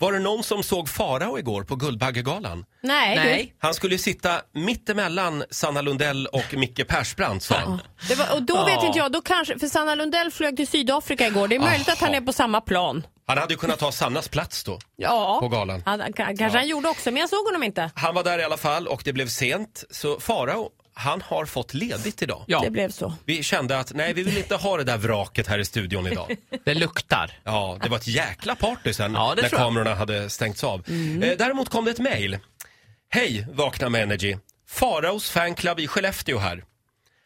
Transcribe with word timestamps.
Var 0.00 0.12
det 0.12 0.18
någon 0.18 0.42
som 0.42 0.62
såg 0.62 0.88
Farao 0.88 1.38
igår 1.38 1.62
på 1.62 1.76
Guldbaggegalan? 1.76 2.64
Nej, 2.82 3.16
Nej. 3.16 3.54
Han 3.58 3.74
skulle 3.74 3.94
ju 3.94 3.98
sitta 3.98 4.40
mittemellan 4.54 5.44
Sanna 5.50 5.80
Lundell 5.80 6.26
och 6.26 6.54
Micke 6.54 6.88
Persbrandt 6.88 7.44
sa 7.44 7.54
han. 7.54 7.82
Det 8.08 8.14
var, 8.14 8.34
och 8.34 8.42
då 8.42 8.64
vet 8.64 8.82
inte 8.84 8.98
jag, 8.98 9.12
då 9.12 9.20
kanske, 9.20 9.58
för 9.58 9.66
Sanna 9.66 9.94
Lundell 9.94 10.30
flög 10.30 10.56
till 10.56 10.68
Sydafrika 10.68 11.26
igår. 11.26 11.48
Det 11.48 11.54
är 11.56 11.60
möjligt 11.60 11.88
att 11.88 11.98
han 11.98 12.14
är 12.14 12.20
på 12.20 12.32
samma 12.32 12.60
plan. 12.60 13.06
Han 13.26 13.38
hade 13.38 13.54
ju 13.54 13.58
kunnat 13.58 13.78
ta 13.78 13.92
Sannas 13.92 14.28
plats 14.28 14.64
då. 14.64 14.78
Ja, 14.96 15.38
På 15.40 15.48
galan. 15.48 15.82
Han, 15.86 16.00
ka- 16.00 16.36
kanske 16.38 16.58
han 16.58 16.68
gjorde 16.68 16.88
också, 16.88 17.10
men 17.10 17.20
jag 17.20 17.30
såg 17.30 17.46
honom 17.46 17.62
inte. 17.62 17.90
Han 17.94 18.14
var 18.14 18.24
där 18.24 18.38
i 18.38 18.44
alla 18.44 18.56
fall 18.56 18.86
och 18.88 19.02
det 19.04 19.12
blev 19.12 19.26
sent. 19.28 19.84
Så 19.90 20.20
Farao, 20.20 20.70
han 20.98 21.22
har 21.22 21.44
fått 21.44 21.74
ledigt 21.74 22.22
idag. 22.22 22.44
Ja, 22.46 22.60
Det 22.64 22.70
blev 22.70 22.90
så. 22.90 23.14
Vi 23.24 23.42
kände 23.42 23.78
att 23.78 23.92
nej, 23.94 24.12
vi 24.14 24.22
vill 24.22 24.38
inte 24.38 24.54
ha 24.54 24.76
det 24.76 24.84
där 24.84 24.96
vraket 24.98 25.46
här 25.46 25.58
i 25.58 25.64
studion 25.64 26.06
idag. 26.06 26.36
det 26.64 26.74
luktar. 26.74 27.30
Ja, 27.44 27.78
det 27.82 27.88
var 27.88 27.96
ett 27.96 28.06
jäkla 28.08 28.54
party 28.54 28.92
sen 28.92 29.12
Ja, 29.14 29.34
när 29.42 29.48
kamerorna 29.48 29.94
hade 29.94 30.30
stängts 30.30 30.64
av. 30.64 30.84
Eh, 31.22 31.36
däremot 31.38 31.68
kom 31.68 31.84
det 31.84 31.90
ett 31.90 31.98
mejl. 31.98 32.38
Hej, 33.10 33.46
Vakna 33.52 33.88
med 33.88 34.02
Energy. 34.02 34.36
Faraos 34.68 35.30
fanclub 35.30 35.80
i 35.80 35.86
Skellefteå 35.88 36.38
här. 36.38 36.64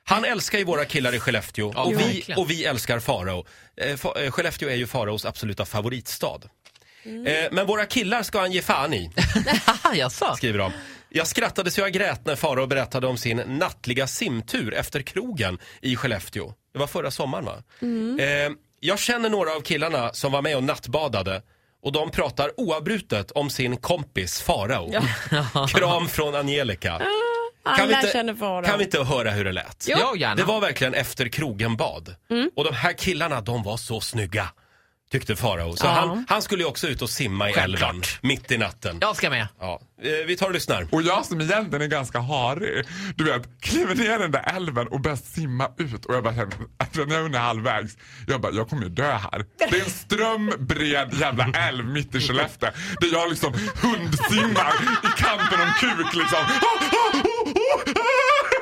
Han 0.05 0.25
älskar 0.25 0.59
ju 0.59 0.65
våra 0.65 0.85
killar 0.85 1.15
i 1.15 1.19
Skellefteå 1.21 1.73
Ja, 1.75 1.83
och, 1.83 2.01
vi, 2.01 2.25
och 2.37 2.51
vi 2.51 2.65
älskar 2.65 3.01
Farao. 3.01 3.45
Eh, 3.77 3.97
Fa- 3.97 4.25
eh, 4.25 4.31
Skellefteå 4.31 4.69
är 4.69 4.75
ju 4.75 4.87
Faraos 4.87 5.25
absoluta 5.25 5.65
favoritstad. 5.65 6.41
Eh, 7.27 7.49
men 7.53 7.67
våra 7.67 7.87
killar 7.87 8.23
ska 8.23 8.41
han 8.41 8.53
ge 8.53 8.63
fan 8.63 8.95
i, 8.95 9.11
skriver 10.37 10.59
de. 10.59 10.73
Jag 11.15 11.27
skrattade 11.27 11.71
så 11.71 11.81
jag 11.81 11.93
grät 11.93 12.27
när 12.27 12.37
Farao 12.37 12.67
berättade 12.67 13.07
om 13.07 13.17
sin 13.17 13.37
nattliga 13.37 14.07
simtur 14.07 14.75
efter 14.75 15.03
krogen 15.03 15.59
i 15.81 15.97
Skellefteå. 15.97 16.53
Det 16.73 16.79
var 16.79 16.87
förra 16.87 17.11
sommaren 17.11 17.45
va? 17.45 17.63
Eh, 18.19 18.53
jag 18.81 18.99
känner 18.99 19.31
några 19.31 19.53
av 19.57 19.61
killarna 19.61 20.13
som 20.13 20.33
var 20.33 20.43
med 20.43 20.57
och 20.57 20.63
nattbadade 20.63 21.43
och 21.83 21.93
de 21.93 22.11
pratar 22.11 22.61
oavbrutet 22.61 23.31
om 23.31 23.51
sin 23.51 23.77
kompis 23.77 24.41
Farao. 24.43 24.91
Kram 25.69 26.09
från 26.09 26.35
Angelica. 26.35 27.03
Alla 27.65 27.87
vi 27.87 27.95
inte, 27.95 28.13
kan 28.67 28.79
vi 28.79 28.85
inte 28.85 29.03
höra 29.05 29.31
hur 29.31 29.45
det 29.45 29.53
lät? 29.53 29.85
Ja, 29.89 30.17
gärna. 30.17 30.35
Det 30.35 30.45
var 30.45 30.61
verkligen 30.61 30.95
efter 30.95 31.29
krogen-bad. 31.29 32.15
Och 32.57 32.65
de 32.65 32.75
här 32.75 32.93
killarna, 32.93 33.41
de 33.41 33.63
var 33.63 33.77
så 33.77 34.01
snygga. 34.01 34.49
Tyckte 35.13 35.37
Farao. 35.37 35.77
Så 35.77 35.87
Ja. 35.87 35.91
han, 35.91 36.25
han 36.29 36.43
skulle 36.43 36.63
ju 36.63 36.69
också 36.69 36.89
ut 36.89 37.03
och 37.03 37.11
simma 37.11 37.51
i 37.51 37.53
Självklart. 37.53 37.91
älven 37.91 38.03
mitt 38.21 38.51
i 38.53 38.59
natten. 38.59 38.99
Jag 39.01 39.17
ska 39.17 39.31
med. 39.31 39.49
Ja. 39.61 39.81
Eh, 40.03 40.11
vi 40.27 40.37
tar 40.37 40.47
och 40.47 40.53
lyssnar. 40.53 40.87
Och 40.91 41.03
jag 41.03 41.25
som 41.25 41.41
egentligen 41.41 41.83
är 41.83 41.87
ganska 41.87 42.19
harig, 42.21 42.85
du 43.17 43.25
vet, 43.25 43.61
kliver 43.61 43.95
ner 43.95 44.15
i 44.15 44.19
den 44.23 44.31
där 44.31 44.57
älven 44.57 44.87
och 44.89 45.01
börjar 45.01 45.17
simma 45.17 45.69
ut. 45.79 46.05
Och 46.05 46.15
jag 46.15 46.25
bara 46.25 46.35
känner, 46.35 46.53
alltså 46.79 47.05
när 47.05 47.15
jag 47.17 47.35
är 47.35 47.39
halvvägs, 47.39 47.97
jag 48.27 48.41
bara, 48.41 48.53
jag 48.53 48.69
kommer 48.69 48.83
ju 48.83 48.89
dö 48.89 49.13
här. 49.13 49.45
Det 49.59 49.65
är 49.65 49.85
en 49.85 49.91
strömbred 49.91 51.15
jävla 51.15 51.45
älv 51.69 51.85
mitt 51.85 52.15
i 52.15 52.21
Skellefteå. 52.21 52.71
Där 53.01 53.09
jag 53.13 53.31
liksom 53.31 53.53
hundsimmar 53.83 54.73
i 55.05 55.23
kampen 55.23 55.61
om 55.61 55.73
kuk 55.81 56.15
liksom. 56.15 56.39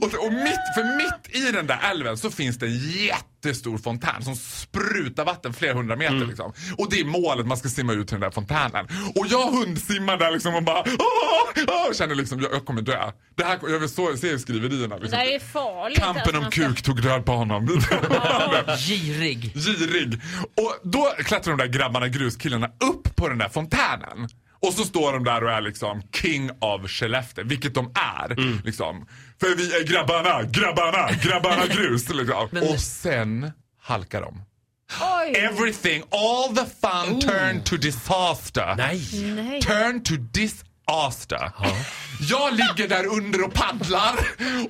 Och, 0.00 0.26
och 0.26 0.32
mitt, 0.32 0.60
för 0.74 0.96
mitt 0.96 1.36
i 1.48 1.52
den 1.52 1.66
där 1.66 1.78
älven 1.90 2.16
så 2.16 2.30
finns 2.30 2.58
det 2.58 2.66
en 2.66 2.78
jättestor 2.78 3.78
fontän 3.78 4.22
som 4.22 4.36
sprutar 4.36 5.24
vatten 5.24 5.52
flera 5.54 5.74
hundra 5.74 5.96
meter. 5.96 6.26
Liksom. 6.26 6.52
Och 6.78 6.90
det 6.90 7.00
är 7.00 7.04
målet, 7.04 7.46
man 7.46 7.56
ska 7.56 7.68
simma 7.68 7.92
ut 7.92 8.08
till 8.08 8.14
den 8.14 8.20
där 8.20 8.30
fontänen. 8.30 8.86
Och 9.14 9.26
jag 9.28 9.50
hundsimmar 9.52 10.16
där 10.16 10.30
liksom 10.30 10.54
och 10.54 10.62
bara 10.62 10.80
åh, 10.80 11.64
åh, 11.68 11.92
känner 11.92 12.14
liksom 12.14 12.40
jag, 12.40 12.52
jag 12.52 12.64
kommer 12.66 12.82
dö. 12.82 13.10
Det 13.34 13.44
här, 13.44 13.58
jag 13.62 13.78
vill 13.78 13.88
så, 13.88 14.16
se 14.16 14.38
skriverierna. 14.38 14.96
Liksom. 14.96 15.18
Det 15.18 15.34
är 15.34 15.40
farligt. 15.40 15.98
Kampen 15.98 16.22
alltså, 16.22 16.36
om 16.36 16.52
ska- 16.52 16.62
kuk 16.68 16.82
tog 16.82 17.02
död 17.02 17.24
på 17.26 17.32
honom. 17.32 17.66
Girig. 18.78 19.52
Girig. 19.54 20.20
Och 20.56 20.90
då 20.90 21.12
klättrar 21.18 21.56
de 21.56 21.62
där 21.64 21.72
grabbarna, 21.78 22.08
gruskillarna, 22.08 22.66
upp 22.66 23.16
på 23.16 23.28
den 23.28 23.38
där 23.38 23.48
fontänen. 23.48 24.28
Och 24.66 24.72
så 24.72 24.84
står 24.84 25.12
de 25.12 25.24
där 25.24 25.44
och 25.44 25.50
är 25.52 25.60
liksom 25.60 26.02
king 26.14 26.50
of 26.60 26.90
Skellefteå, 26.90 27.44
vilket 27.44 27.74
de 27.74 27.92
är. 27.94 28.62
Liksom. 28.64 29.06
För 29.40 29.56
vi 29.56 29.74
är 29.76 29.84
grabbarna, 29.84 30.42
grabbarna, 30.42 31.08
grabbarna 31.22 31.66
grus. 31.74 32.08
Liksom. 32.08 32.48
Och 32.70 32.80
sen 32.80 33.50
halkar 33.82 34.20
de. 34.20 34.42
Oj. 35.00 35.34
Everything, 35.36 36.02
all 36.10 36.56
the 36.56 36.64
fun 36.80 37.20
turn 37.20 37.62
to 37.64 37.76
disaster. 37.76 38.74
Nej. 38.76 39.00
Nej. 39.34 39.62
Turn 39.62 40.02
to 40.02 40.14
disaster. 40.16 40.71
Jag 42.20 42.52
ligger 42.52 42.88
där 42.88 43.06
under 43.06 43.44
och 43.44 43.54
paddlar 43.54 44.14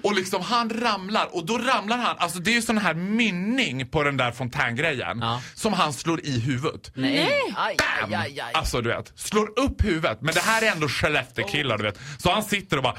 och 0.02 0.14
liksom 0.14 0.42
han 0.42 0.70
ramlar 0.70 1.28
och 1.36 1.46
då 1.46 1.58
ramlar 1.58 1.98
han, 1.98 2.16
alltså 2.18 2.38
det 2.38 2.50
är 2.50 2.54
ju 2.54 2.62
sån 2.62 2.78
här 2.78 2.94
mynning 2.94 3.86
på 3.88 4.02
den 4.02 4.16
där 4.16 4.32
fontängrejen 4.32 5.18
Ja. 5.20 5.40
som 5.54 5.72
han 5.72 5.92
slår 5.92 6.20
i 6.26 6.40
huvudet. 6.40 6.90
Nej. 6.94 7.28
Aj, 7.56 7.76
aj, 8.02 8.14
aj, 8.14 8.40
aj. 8.40 8.52
Alltså 8.54 8.80
du 8.80 8.88
vet, 8.88 9.12
slår 9.16 9.58
upp 9.58 9.84
huvudet. 9.84 10.18
Men 10.22 10.34
det 10.34 10.40
här 10.40 10.62
är 10.62 10.72
ändå 10.72 10.88
Skellefteå-killar 10.88 11.78
du 11.78 11.84
vet. 11.84 11.98
Så 12.18 12.32
han 12.32 12.42
sitter 12.42 12.76
och 12.76 12.82
bara 12.82 12.96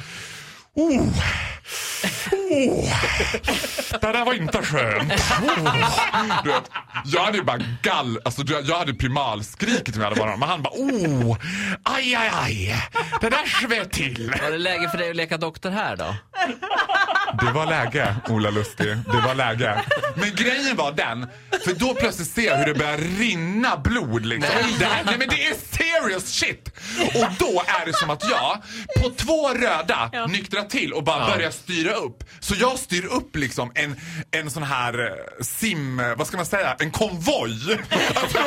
Oh, 0.75 1.07
oh, 2.53 2.89
det 4.01 4.11
där 4.11 4.25
var 4.25 4.33
inte 4.33 4.57
skönt. 4.57 5.13
Oh. 5.13 6.43
Du 6.43 6.49
vet, 6.49 6.71
jag 7.05 7.21
hade 7.23 7.37
ju 7.37 7.43
bara 7.43 7.59
gall, 7.81 8.19
alltså 8.25 8.43
jag 8.47 8.77
hade 8.77 8.93
primalskrikit 8.93 9.95
om 9.95 10.01
jag 10.01 10.09
hade 10.09 10.21
varit 10.21 10.33
honom. 10.33 10.39
Men 10.39 10.49
han 10.49 10.61
bara 10.61 10.73
oh, 10.73 11.37
aj, 11.83 12.15
aj, 12.15 12.31
aj. 12.33 12.75
Det 13.21 13.29
där 13.29 13.45
sved 13.45 13.91
till. 13.91 14.33
Var 14.41 14.51
det 14.51 14.57
läge 14.57 14.89
för 14.89 14.97
dig 14.97 15.09
att 15.09 15.15
leka 15.15 15.37
doktor 15.37 15.69
här 15.69 15.95
då? 15.95 16.15
Det 17.45 17.51
var 17.51 17.65
läge, 17.65 18.15
Ola 18.29 18.49
Lustig. 18.49 18.87
Det 18.87 19.21
var 19.27 19.35
läge. 19.35 19.81
Men 20.15 20.35
grejen 20.35 20.75
var 20.75 20.91
den, 20.91 21.27
för 21.65 21.73
då 21.73 21.93
plötsligt 21.93 22.27
ser 22.27 22.45
jag 22.45 22.57
hur 22.57 22.65
det 22.65 22.73
börjar 22.73 22.97
rinna 22.97 23.77
blod 23.77 24.25
liksom. 24.25 24.55
Det, 24.79 24.85
här, 24.85 25.03
nej 25.03 25.15
men 25.17 25.27
det 25.29 25.47
är 25.47 25.55
serious 25.71 26.27
shit! 26.27 26.69
Och 26.99 27.27
då 27.39 27.63
är 27.81 27.85
det 27.85 27.93
som 27.93 28.09
att 28.09 28.23
jag 28.29 28.57
på 29.03 29.09
två 29.09 29.49
röda 29.49 30.11
nyktrar 30.27 30.63
till 30.63 30.93
och 30.93 31.03
bara 31.03 31.35
börjar 31.35 31.51
styra 31.51 31.93
upp. 31.93 32.23
Så 32.39 32.55
jag 32.59 32.79
styr 32.79 33.05
upp 33.05 33.35
liksom 33.35 33.71
en, 33.75 33.95
en 34.31 34.51
sån 34.51 34.63
här 34.63 34.99
eh, 35.05 35.43
sim, 35.43 36.01
vad 36.17 36.27
ska 36.27 36.37
man 36.37 36.45
säga, 36.45 36.75
en 36.79 36.91
konvoj. 36.91 37.77
Alltså, 38.15 38.37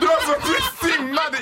det 0.00 0.06
var 0.06 0.20
som 0.24 0.34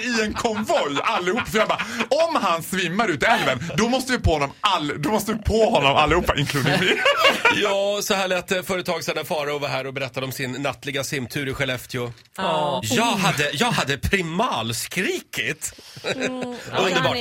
i 0.01 0.23
en 0.23 0.35
konvoj 0.35 0.97
allihop. 1.03 1.49
För 1.49 1.59
jag 1.59 1.69
bara, 1.69 1.83
om 2.29 2.37
han 2.43 2.63
svimmar 2.63 3.09
ut 3.09 3.23
i 3.23 3.27
älven, 3.27 3.65
då 3.77 3.89
måste 3.89 4.13
vi 4.13 4.19
på 4.19 4.33
honom, 4.33 4.51
all, 4.61 5.03
då 5.03 5.11
måste 5.11 5.33
vi 5.33 5.39
på 5.39 5.71
honom 5.71 5.97
allihopa, 5.97 6.37
inklusive 6.37 6.79
mig. 6.79 7.03
Ja, 7.63 8.01
så 8.03 8.15
här 8.15 8.29
lät 8.29 8.49
det 8.49 8.63
för 8.63 8.79
ett 8.79 8.87
tag 8.87 9.05
sedan 9.05 9.15
när 9.17 9.25
Farao 9.25 9.59
var 9.59 9.69
här 9.69 9.87
och 9.87 9.95
berättade 9.95 10.27
om 10.27 10.33
sin 10.33 10.53
nattliga 10.53 11.05
simtur 11.05 11.49
i 11.49 11.55
Skellefteå. 11.55 12.13
Ja. 12.37 12.81
Jag 12.85 13.05
hade, 13.05 13.51
jag 13.53 13.71
hade 13.71 13.99
primalskrikit. 13.99 15.73
Han 16.05 16.85
Underbart. 16.85 17.17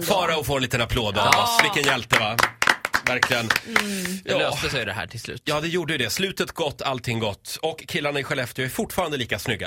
då. 0.00 0.02
Farao 0.06 0.44
får 0.44 0.56
en 0.56 0.62
liten 0.62 0.80
applåd 0.80 1.18
av 1.18 1.28
oss. 1.28 1.58
Vilken 1.62 1.92
hjälte 1.92 2.18
va? 2.20 2.36
Verkligen. 3.06 3.48
Det 4.24 4.30
Ja. 4.32 4.38
löste 4.38 4.70
sig 4.70 4.84
det 4.84 4.92
här 4.92 5.06
till 5.06 5.20
slut. 5.20 5.42
Ja, 5.44 5.60
det 5.60 5.68
gjorde 5.68 5.92
ju 5.92 5.98
det. 5.98 6.10
Slutet 6.10 6.52
gott, 6.52 6.82
allting 6.82 7.18
gott. 7.18 7.58
Och 7.62 7.84
killarna 7.88 8.20
i 8.20 8.24
Skellefteå 8.24 8.64
är 8.64 8.68
fortfarande 8.68 9.16
lika 9.16 9.38
snygga. 9.38 9.66